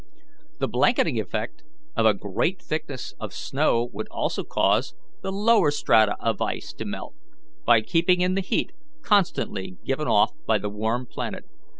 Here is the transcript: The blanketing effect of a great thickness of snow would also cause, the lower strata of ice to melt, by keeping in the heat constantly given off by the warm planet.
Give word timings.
The 0.57 0.67
blanketing 0.67 1.19
effect 1.19 1.61
of 1.95 2.07
a 2.07 2.15
great 2.15 2.59
thickness 2.59 3.13
of 3.19 3.33
snow 3.35 3.87
would 3.93 4.07
also 4.09 4.43
cause, 4.43 4.95
the 5.21 5.31
lower 5.31 5.69
strata 5.69 6.15
of 6.19 6.41
ice 6.41 6.73
to 6.73 6.85
melt, 6.85 7.13
by 7.67 7.81
keeping 7.81 8.21
in 8.21 8.33
the 8.33 8.41
heat 8.41 8.71
constantly 9.03 9.77
given 9.85 10.07
off 10.07 10.31
by 10.47 10.57
the 10.57 10.69
warm 10.71 11.05
planet. 11.05 11.45